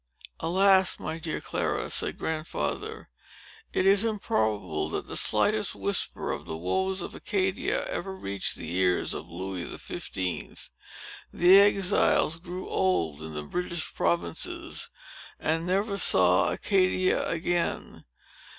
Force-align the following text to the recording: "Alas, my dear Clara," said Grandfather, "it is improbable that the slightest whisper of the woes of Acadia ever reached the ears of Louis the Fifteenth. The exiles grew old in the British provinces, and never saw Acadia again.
"Alas, 0.39 0.99
my 0.99 1.19
dear 1.19 1.39
Clara," 1.39 1.91
said 1.91 2.17
Grandfather, 2.17 3.09
"it 3.71 3.85
is 3.85 4.03
improbable 4.03 4.89
that 4.89 5.05
the 5.05 5.15
slightest 5.15 5.75
whisper 5.75 6.31
of 6.31 6.45
the 6.45 6.57
woes 6.57 7.03
of 7.03 7.13
Acadia 7.13 7.85
ever 7.85 8.15
reached 8.15 8.55
the 8.55 8.73
ears 8.77 9.13
of 9.13 9.29
Louis 9.29 9.63
the 9.63 9.77
Fifteenth. 9.77 10.71
The 11.31 11.59
exiles 11.59 12.37
grew 12.37 12.67
old 12.67 13.21
in 13.21 13.35
the 13.35 13.43
British 13.43 13.93
provinces, 13.93 14.89
and 15.39 15.67
never 15.67 15.99
saw 15.99 16.49
Acadia 16.49 17.23
again. 17.29 18.05